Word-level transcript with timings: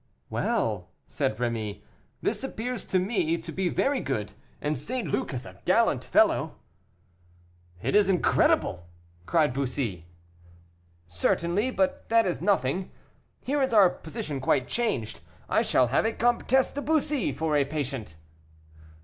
"Well," 0.31 0.89
said 1.05 1.37
Rémy, 1.37 1.83
"this 2.23 2.43
appears 2.43 2.85
to 2.85 2.97
me 2.97 3.37
to 3.37 3.51
be 3.51 3.69
very 3.69 3.99
good 3.99 4.33
and 4.59 4.75
St. 4.75 5.07
Luc 5.07 5.31
is 5.31 5.45
a 5.45 5.61
gallant 5.63 6.03
fellow." 6.05 6.55
"It 7.83 7.95
is 7.95 8.09
incredible!" 8.09 8.87
cried 9.27 9.53
Bussy. 9.53 10.05
"Certainly; 11.07 11.69
but 11.69 12.09
that 12.09 12.25
is 12.25 12.41
nothing. 12.41 12.89
Here 13.41 13.61
is 13.61 13.75
our 13.75 13.91
position 13.91 14.41
quite 14.41 14.67
changed; 14.67 15.21
I 15.47 15.61
shall 15.61 15.89
have 15.89 16.03
a 16.05 16.13
Comtesse 16.13 16.71
de 16.71 16.81
Bussy 16.81 17.31
for 17.31 17.55
a 17.55 17.63
patient." 17.63 18.15